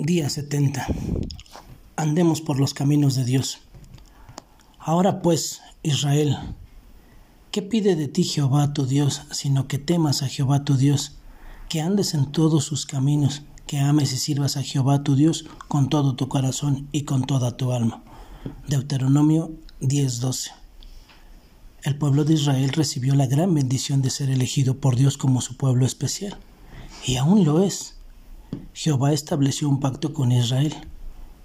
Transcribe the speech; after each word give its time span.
Día 0.00 0.30
70. 0.30 0.86
Andemos 1.96 2.40
por 2.40 2.60
los 2.60 2.72
caminos 2.72 3.16
de 3.16 3.24
Dios. 3.24 3.58
Ahora 4.78 5.22
pues, 5.22 5.60
Israel, 5.82 6.38
¿qué 7.50 7.62
pide 7.62 7.96
de 7.96 8.06
ti 8.06 8.22
Jehová 8.22 8.72
tu 8.72 8.86
Dios, 8.86 9.22
sino 9.32 9.66
que 9.66 9.78
temas 9.78 10.22
a 10.22 10.28
Jehová 10.28 10.62
tu 10.62 10.76
Dios, 10.76 11.16
que 11.68 11.80
andes 11.80 12.14
en 12.14 12.30
todos 12.30 12.64
sus 12.64 12.86
caminos, 12.86 13.42
que 13.66 13.80
ames 13.80 14.12
y 14.12 14.18
sirvas 14.18 14.56
a 14.56 14.62
Jehová 14.62 15.02
tu 15.02 15.16
Dios 15.16 15.46
con 15.66 15.88
todo 15.88 16.14
tu 16.14 16.28
corazón 16.28 16.86
y 16.92 17.02
con 17.02 17.24
toda 17.24 17.56
tu 17.56 17.72
alma? 17.72 18.04
Deuteronomio 18.68 19.50
10:12. 19.80 20.52
El 21.82 21.98
pueblo 21.98 22.24
de 22.24 22.34
Israel 22.34 22.68
recibió 22.68 23.16
la 23.16 23.26
gran 23.26 23.52
bendición 23.52 24.00
de 24.00 24.10
ser 24.10 24.30
elegido 24.30 24.78
por 24.78 24.94
Dios 24.94 25.18
como 25.18 25.40
su 25.40 25.56
pueblo 25.56 25.84
especial, 25.84 26.38
y 27.04 27.16
aún 27.16 27.44
lo 27.44 27.64
es. 27.64 27.97
Jehová 28.80 29.12
estableció 29.12 29.68
un 29.68 29.80
pacto 29.80 30.14
con 30.14 30.30
Israel. 30.30 30.72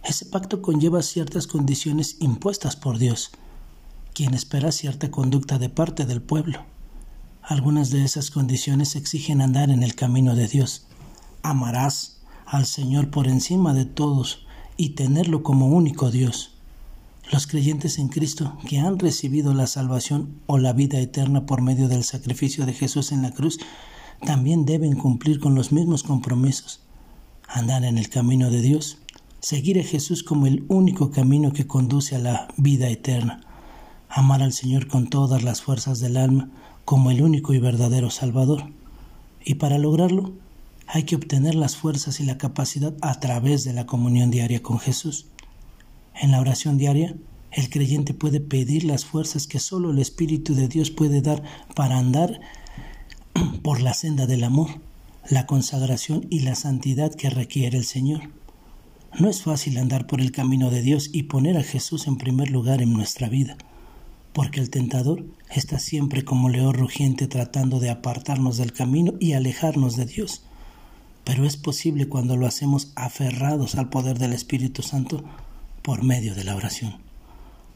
Ese 0.04 0.28
pacto 0.28 0.62
conlleva 0.62 1.02
ciertas 1.02 1.48
condiciones 1.48 2.18
impuestas 2.20 2.76
por 2.76 3.00
Dios, 3.00 3.32
quien 4.14 4.36
espera 4.36 4.72
cierta 4.72 5.10
conducta 5.10 5.58
de 5.58 5.68
parte 5.68 6.06
del 6.06 6.22
pueblo. 6.22 6.60
Algunas 7.42 7.90
de 7.90 8.04
esas 8.04 8.30
condiciones 8.30 8.96
exigen 8.96 9.42
andar 9.42 9.72
en 9.72 9.82
el 9.82 9.96
camino 9.96 10.36
de 10.36 10.48
Dios. 10.48 10.86
Amarás 11.42 12.22
al 12.46 12.68
Señor 12.68 13.10
por 13.10 13.28
encima 13.28 13.74
de 13.74 13.86
todos 13.86 14.46
y 14.78 14.90
tenerlo 14.90 15.42
como 15.42 15.70
único 15.70 16.12
Dios. 16.12 16.52
Los 17.32 17.48
creyentes 17.48 17.98
en 17.98 18.10
Cristo 18.10 18.60
que 18.68 18.78
han 18.78 19.00
recibido 19.00 19.56
la 19.56 19.66
salvación 19.66 20.40
o 20.46 20.60
la 20.60 20.74
vida 20.74 21.00
eterna 21.00 21.48
por 21.48 21.64
medio 21.64 21.88
del 21.88 22.04
sacrificio 22.04 22.68
de 22.68 22.74
Jesús 22.74 23.12
en 23.12 23.24
la 23.24 23.32
cruz 23.32 23.58
también 24.24 24.66
deben 24.66 24.96
cumplir 24.96 25.40
con 25.40 25.56
los 25.56 25.72
mismos 25.72 26.04
compromisos 26.04 26.83
andar 27.54 27.86
en 27.86 28.00
el 28.00 28.10
camino 28.10 28.50
de 28.50 28.62
Dios, 28.62 28.98
seguir 29.40 29.80
a 29.80 29.84
Jesús 29.84 30.24
como 30.24 30.48
el 30.48 30.66
único 30.70 31.12
camino 31.12 31.54
que 31.54 31.68
conduce 31.68 32.16
a 32.16 32.20
la 32.20 32.48
vida 32.58 32.90
eterna, 32.90 33.42
amar 34.10 34.42
al 34.42 34.54
Señor 34.54 34.88
con 34.88 35.08
todas 35.08 35.44
las 35.44 35.62
fuerzas 35.62 36.00
del 36.00 36.18
alma 36.18 36.50
como 36.84 37.12
el 37.12 37.22
único 37.22 37.54
y 37.54 37.60
verdadero 37.60 38.10
Salvador. 38.10 38.72
Y 39.46 39.56
para 39.56 39.78
lograrlo 39.78 40.34
hay 40.88 41.04
que 41.04 41.16
obtener 41.16 41.54
las 41.54 41.76
fuerzas 41.76 42.20
y 42.20 42.26
la 42.26 42.40
capacidad 42.40 42.96
a 43.02 43.20
través 43.20 43.64
de 43.64 43.74
la 43.74 43.86
comunión 43.86 44.32
diaria 44.32 44.64
con 44.64 44.80
Jesús. 44.80 45.28
En 46.20 46.32
la 46.32 46.42
oración 46.42 46.80
diaria, 46.80 47.16
el 47.52 47.70
creyente 47.70 48.16
puede 48.16 48.40
pedir 48.40 48.84
las 48.84 49.06
fuerzas 49.06 49.46
que 49.46 49.60
solo 49.60 49.92
el 49.92 50.00
Espíritu 50.00 50.56
de 50.56 50.68
Dios 50.68 50.90
puede 50.90 51.22
dar 51.22 51.44
para 51.76 52.00
andar 52.00 52.42
por 53.62 53.80
la 53.80 53.94
senda 53.94 54.26
del 54.26 54.44
amor 54.44 54.70
la 55.30 55.46
consagración 55.46 56.28
y 56.30 56.40
la 56.40 56.56
santidad 56.56 57.14
que 57.14 57.30
requiere 57.30 57.78
el 57.78 57.86
Señor. 57.86 58.30
No 59.20 59.30
es 59.30 59.44
fácil 59.44 59.78
andar 59.78 60.08
por 60.08 60.22
el 60.22 60.32
camino 60.32 60.70
de 60.70 60.82
Dios 60.82 61.10
y 61.14 61.24
poner 61.24 61.58
a 61.58 61.64
Jesús 61.64 62.08
en 62.08 62.18
primer 62.18 62.50
lugar 62.50 62.82
en 62.82 62.94
nuestra 62.94 63.30
vida, 63.30 63.58
porque 64.34 64.60
el 64.60 64.70
tentador 64.70 65.24
está 65.50 65.80
siempre 65.80 66.26
como 66.26 66.50
león 66.50 66.74
rugiente 66.74 67.28
tratando 67.28 67.80
de 67.80 67.90
apartarnos 67.90 68.58
del 68.58 68.74
camino 68.74 69.14
y 69.20 69.34
alejarnos 69.34 69.96
de 69.96 70.06
Dios. 70.06 70.44
Pero 71.24 71.46
es 71.46 71.56
posible 71.56 72.10
cuando 72.10 72.36
lo 72.36 72.48
hacemos 72.48 72.92
aferrados 72.96 73.76
al 73.76 73.90
poder 73.90 74.20
del 74.20 74.34
Espíritu 74.34 74.82
Santo 74.82 75.24
por 75.84 76.04
medio 76.04 76.36
de 76.36 76.44
la 76.44 76.56
oración. 76.56 76.96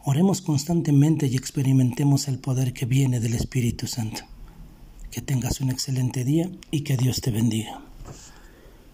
Oremos 0.04 0.42
constantemente 0.42 1.28
y 1.28 1.36
experimentemos 1.36 2.28
el 2.28 2.40
poder 2.40 2.74
que 2.74 2.86
viene 2.86 3.20
del 3.20 3.36
Espíritu 3.36 3.88
Santo. 3.88 4.24
Que 5.18 5.24
tengas 5.24 5.62
un 5.62 5.72
excelente 5.72 6.24
día 6.24 6.48
y 6.70 6.82
que 6.82 6.96
Dios 6.96 7.22
te 7.22 7.32
bendiga. 7.32 7.87